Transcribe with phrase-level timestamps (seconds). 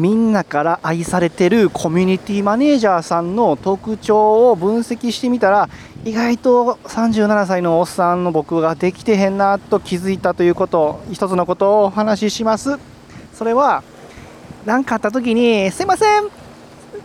[0.00, 5.68] みんなから愛されてるコミュニティマネージャーさんの特徴を分析してみたら
[6.06, 12.78] 意外と37歳のおっさんの僕ができてへんなと気づいたということ一つのことをお話しします
[13.34, 13.82] それは
[14.64, 16.28] 何かあった時に「すいません!」っ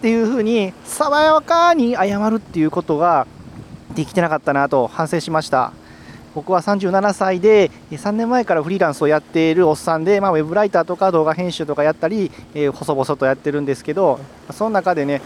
[0.00, 3.26] ていうふうに爽やかに謝るっていうことが
[3.94, 5.72] できてなかったなと反省しました
[6.34, 15.20] 僕は37歳で3年前からフリーランスをやっているおっさんで、まあ、ウェブライターとか動画編集とかやったり、えー、細々とやってるんですけどその中でね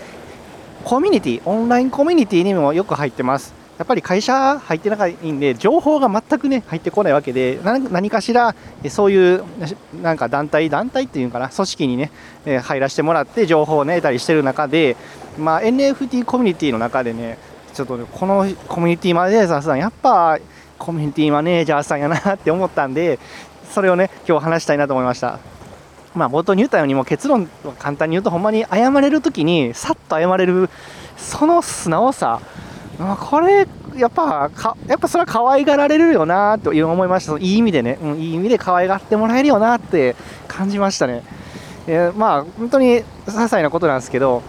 [0.84, 3.62] コミュニティオンラインコミュニティにもよく入ってます。
[3.78, 8.54] やっぱり会社入ってないんで情報が全くね入ってこないわけで何かしら
[8.90, 9.44] そういう
[10.00, 12.12] なんか団体団体っていうかな組織にね
[12.62, 14.96] 入らせてもらって情報をね得たりしてる中で、
[15.36, 17.38] まあ、NFT コミュニティの中でね
[17.72, 20.38] ちょっと、ね、このコミュニティマネージャーさんやっぱ
[20.82, 23.20] コミュニティマネージャーさんやなって思ったんで、
[23.72, 25.38] それをね、今日話したいなと思いました。
[26.16, 30.68] まあ、冒頭に言ったように、もう結論を簡単に言うと、ほんまに謝れるときに、さっと謝れる、
[31.16, 32.40] その素直さ、
[32.98, 37.38] まあ、これ、やっぱか、やっぱそれは可愛がられるよなという思いました。
[37.38, 40.16] いい意味でね、うん、いい意味で可愛がってもらえるよなって
[40.48, 41.22] 感じましたね。
[41.86, 44.42] えー、まあ、本当に些細なことなんですけど、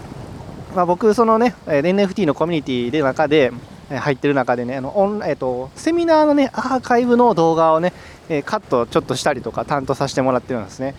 [0.76, 3.52] まあ、僕、そのね、NFT のコミュニティで中で、
[4.00, 7.94] 入ってる中でねあのオン、えーと、セミナーのねアーカイブの動画をね、
[8.30, 10.96] え、カットちょっとしたりとか担当させてもらってるんですね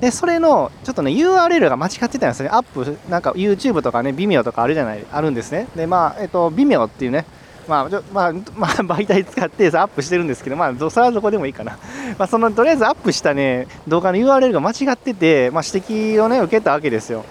[0.00, 7.24] でそれのちょっとね URL が間違ってたんですねアップなんか YouTube とかね Vimeo とかあるじゃないあるんですねでまあえっ、ー、と Vimeo っていうね
[7.68, 11.78] まあ、まあ、 まあ、媒体使ってアップしてるんですけど、まあ、それはどこでもいいかな。
[12.18, 17.24] まあ、その、とりあえずアップしたね、動画の URL が間違ってて、まあ、指摘をね、受けたわけですよ。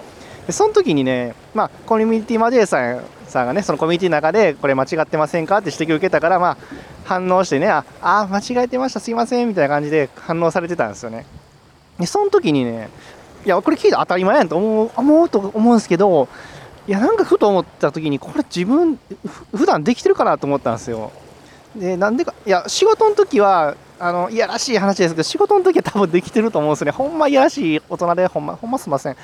[0.46, 3.00] で、その時にね、まあ、コミュニティマジェーさん
[3.34, 6.56] さんがね、そのコミュニティの中で、これ間違ってませんかって指摘を受けたから、まあ、
[7.04, 11.26] 反応してね、あ、あ間違えてました、すいません、みたいな感じで反応されてたんですよね。
[11.98, 12.88] で、その時にね、
[13.44, 16.28] いや、これ聞いた当たり前やんと思う、思うと思うんですけど、
[16.86, 18.98] いや、なんかふと思った時に、これ自分、
[19.54, 21.12] 普段できてるかなと思ったんですよ。
[21.76, 26.92] で、なんでか、いや、仕事の時は、あの、いやらしい話ですけど、仕事の時は多分できてると思うんですよね。
[26.92, 29.16] ほんまいやらしい大人で、ほんま、ほんますいません。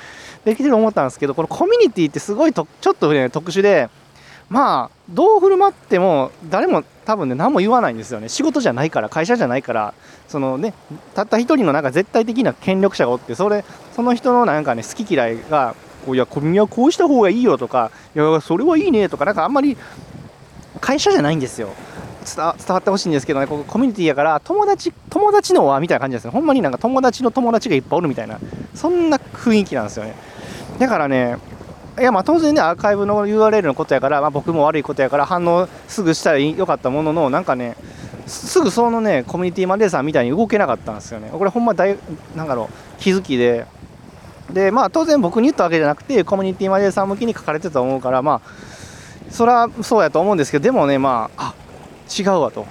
[0.44, 3.88] できてると思ったんですけど、このコミュニティってすごいとちょっとね、特殊で、
[4.50, 8.28] まあどう振る舞っても誰も多分ね何も言わないんですよね。
[8.28, 9.94] 仕事じゃないから会社じゃないから
[10.28, 10.74] そのね
[11.14, 15.76] たった一人のなんか絶対的な権力者がおってそれその人のなんかね好き嫌いが
[16.08, 19.76] いや君はこうした方がいいよとかいやそれはいいねとかなんかあんまり
[20.80, 21.68] 会社じゃないんですよ。
[22.22, 28.38] 伝わってほしいんですけどねここコミュニティやから友達友達の輪みたいな感じですねほんまになんか友達の友達がいっぱいおるみたいな。
[28.74, 30.14] そんな雰囲気なんですよね。
[30.78, 31.36] だからね
[31.98, 37.76] いやまあ当然ねアーカイブの URL のことやから、まあ、僕も悪いことやから反応すぐしたらよかったもののなんかね
[38.26, 41.30] すぐそのねコミュニティマネージャーみたいに動けなかったんですよね。
[41.32, 41.96] これほんま大
[42.36, 43.66] なんだろう気づきで。
[44.52, 51.54] でまあ当然僕に言ったわけじゃなくてコミュニティマネージャー向きに書かれてたと思うからまあそれはそうやと思うんですけどでもねまああ
[52.18, 52.66] 違うわと。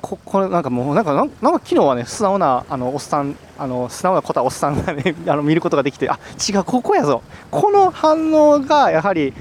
[0.00, 6.18] ここれなんかもうなんかなんか昨日はね素直なあのおっさんあの素直なことはおっさんがねあの見ることができてあ
[6.48, 7.22] 違うここやぞ。
[7.50, 9.32] この反応がやはり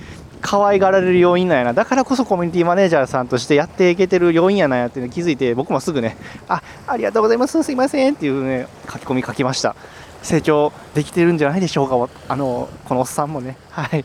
[0.41, 1.63] 可愛がられる要因なんや。
[1.65, 6.17] なだからこそコミュニティマネージャーさんとしてやっていけてる要因やなやっていうの気づいて僕もすぐね
[6.47, 7.61] あありがとうございます。
[7.63, 9.75] すいませんっていうね書き込み書きました。
[10.21, 12.13] 成長できてるんじゃないでしょうか。
[12.27, 13.57] あのこのおっさんもね。
[13.71, 14.01] はい。
[14.01, 14.03] い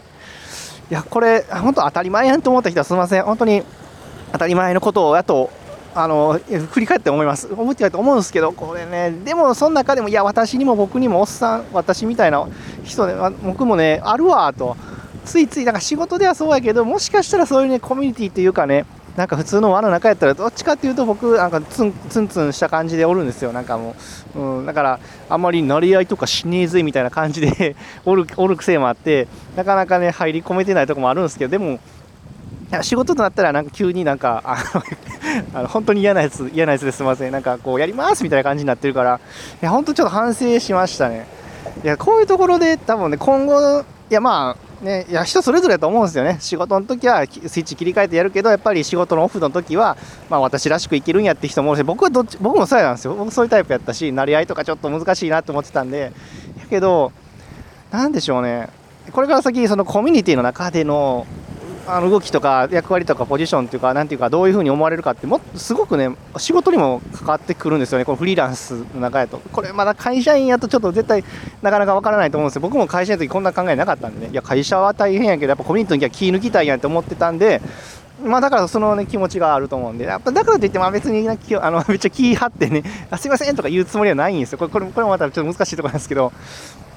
[0.94, 3.24] やこれ本当当たり前やんと思った人はすみません。
[3.24, 3.62] 本当に
[4.32, 5.50] 当たり前のことをやと
[5.96, 6.38] あの
[6.70, 7.48] 振り返って思います。
[7.52, 12.46] 思ってないと思うんですけどこれねでもその中でもいや私にも僕にもおっさん私みたいな
[12.84, 14.76] 人で僕もねあるわと。
[15.24, 18.86] ついついなんか仕事ではそうやけどもしかしたらそういうねコミュニティっていうかね
[19.16, 23.52] なんか普通の輪の中やったらどっちかっていうと僕なんかツンツンツンした感じでおるんですよ。
[23.52, 23.96] なんかも
[24.34, 31.80] う、うん、だからあんまりなり合いとかしねえぜみたいな感じで おるおる癖もあってなかなかね入り込めてないとこもあるんですけどでも
[32.82, 34.82] 仕事となったらなんか急になんかあの
[35.54, 37.32] あの本当に嫌なやつ嫌なやつですみません。
[37.32, 39.20] なんかこうやりますみたいな感じになってるから。
[39.62, 41.26] いや本当ちょっと反省しましたね。
[41.84, 43.84] いやこういうところで多分ね今後い
[44.14, 46.38] やまあねいや人それぞれだと思うんですよね。
[46.40, 49.96] 仕事の時はスイッチ切り替えてやるけどやっぱり仕事のオフの時は
[50.30, 53.14] まあ私らしく生きるんやって人もおるし僕はどっち僕もそうなんですよ。
[53.14, 56.12] 僕そういうタイプやったしなり合いとかちょっと難しいなと思ってたんで。
[56.58, 57.12] やけど
[57.90, 58.68] なんでしょうね。
[59.12, 61.26] これから先そのコミュニティの中での
[61.88, 69.38] あの動きとか役割とかポジションっていうか、なんていうか、どういうふうに思われるかって、もっとすごくね、仕事にも関わってくるんですよね、このフリーランスの中やと。
[69.52, 71.24] これ、まだ会社員やとちょっと絶対
[71.62, 72.62] なかなかわからないと思うんですよ。
[72.62, 77.60] 僕も会社員の時こんな考えなかったんでね、いや、会社は大変やけど、やっぱコミュニティの時は気抜きたいやんって思ってたんで、
[78.24, 84.58] まあだからその、ね、気持ちがあると思うんで、やっぱだからといって、まあ別にあの めっちゃ気張ってね、あすいませんとか言うつもりはないんですよ。
[84.58, 86.32] これこれこれもまたちょっと難しいところなんですけど、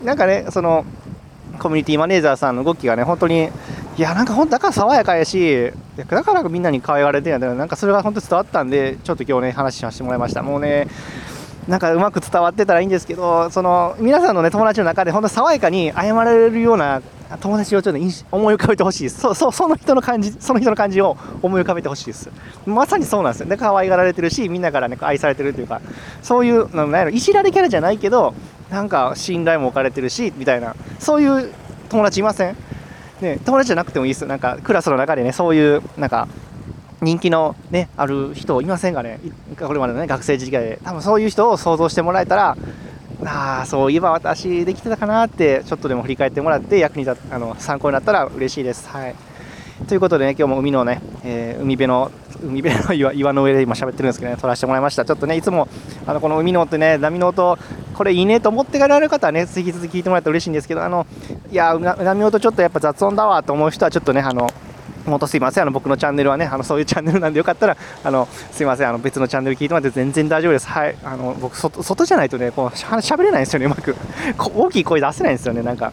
[0.04, 0.86] なんかね、その、
[1.60, 3.50] コミュニティマネージャーさんの動きがね本当に
[4.00, 10.42] いやなんかほんだから爽やかやしだからみんなに可愛がれてんやなんかそれが本当伝わったんでちょっと今日ね話させてもらいました。
[10.42, 10.88] もうね
[11.68, 17.02] なんかうまく伝わってたらいいんですけどその皆さんのね友達の中で本当爽やかに謝られるような
[17.42, 18.00] 友達をちょっと
[18.32, 19.20] 思い浮かべてほしいです。
[19.20, 22.30] そうそうその人の感じその人の感じを思い浮かべてほしいです。
[22.66, 23.48] まさにそうなんですよ。
[23.48, 25.82] で可愛がられてるしみんなからね愛されてるというか
[26.22, 28.34] そういうなんやろいじられキャラじゃないけど
[28.72, 30.74] なんか信頼も置かれてるしみたいな。
[31.00, 31.52] そういう
[31.90, 32.56] 友達いません？
[33.22, 36.28] ね、友達じゃなくてもいいですなんかクラスの中でねそういうなんか
[37.02, 39.20] 人気のねある人いませんかね？
[39.58, 42.58] これまでのね学生時代で多分そういう人を想像してもらえたら
[43.26, 48.88] ああそういえば私できてたかなってちょっとでも振り返ってもらって役に立あの参考になったら嬉しいです。
[48.90, 49.16] はい
[49.88, 52.12] ということでね、今日も海のね、えー、海辺の、
[52.44, 55.06] 海辺の岩岩の上で今喋ってるんですけどね、撮らせてもらいました。
[55.06, 55.70] ちょっとね、いつも、
[56.06, 57.58] あの、この海の音ね、波の音、
[58.00, 61.06] これいいねと思ってかられる方はね、引き続き聞いてもらえたら嬉しいんですけど、あの、
[61.52, 64.50] いや、波音ちょっとやっぱ雑音だわと思う人は、ちょっとね、あの、
[65.06, 67.76] 本当すいません、あの僕のチャンネルはね、あのそういうチャンネルなんでよかったら、
[68.06, 70.68] あのすいません、あの別のチャンネル聞いてもらって全然大丈夫です。
[70.70, 73.98] はい、あの僕外、外じゃないとね、こうしゃべれないんですよね、うまく。
[74.38, 75.92] 大きい声出せないんですよね、なんか。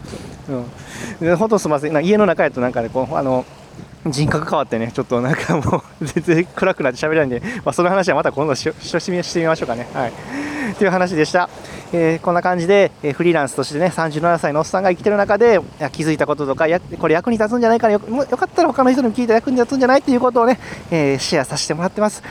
[1.19, 3.43] うん、本当すみません、家の中やとなんかね、こうあの
[4.05, 9.87] 人格変わってね、ちょっとなんかもう 全然暗くなって喋れないんで、まあ、その話はまた今度ししてみましょうかね。
[9.93, 10.13] はい。
[10.77, 11.49] という話でした。
[11.93, 15.59] えー、こんな感じで、え、フリーランスとしてね、37歳のおっさんが生きてる中で、
[15.91, 20.59] 気づいたこととか、やこれ役に立つんじゃないかなよ、よかったら他の人にも聞いて役に立つんじゃないっていうことをね、
[20.91, 22.23] えー、シェアさせてもらってます。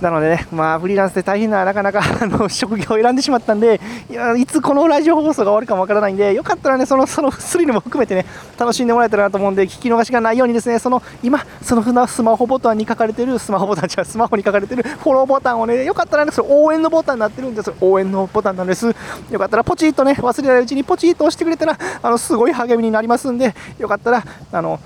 [0.00, 8.24] なのでね、まあ、フリーランスで大変な、なかなかあの職業を選んでしまったんでいや、いつこのラジオ放送が終わるかもわからないんで、よかったらね、そのそのスリルも含めてね、
[8.58, 18.94] 楽しんでもらえたらなと思うんで、聞き逃しがないようにですね、その今、そのスマホボタンに書かれてる、スマホボタン、じゃスマホに書かれてるフォローボタンをね、よかったらね、それ応援のボタンになってるんです応援のボタンなんです。
[19.30, 24.80] よかったらポチッとね、忘れないうちにポチッと押してくれたら、あのすごい励みになりますんで、よかったら、あの、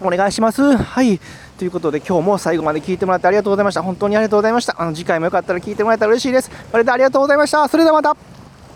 [0.00, 0.76] お願いします。
[0.76, 1.20] はい。
[1.58, 3.82] ということで今日も最後まで聞いてもらってありがとうございました。
[3.82, 4.76] 本当にありがとうございました。
[4.78, 6.50] あの次回もよかったら聞いてもらえたら嬉しいです。
[6.70, 7.66] それではありがとうございました。
[7.66, 8.35] それではまた。